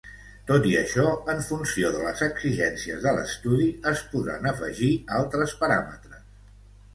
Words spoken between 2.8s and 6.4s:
de l’estudi, es podran afegir altres paràmetres.